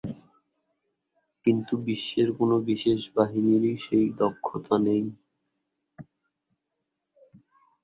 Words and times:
কিন্তু 1.45 1.73
বিশ্বের 1.85 2.29
কোনো 2.37 2.55
বিশেষ 2.67 2.99
বাহিনীরই 3.15 3.73
সেই 3.85 4.05
দক্ষতা 4.19 4.75
নেই। 4.85 5.03